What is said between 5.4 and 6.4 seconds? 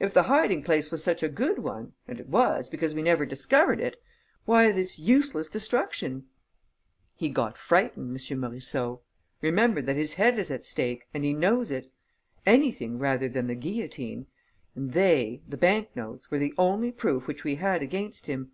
destruction?"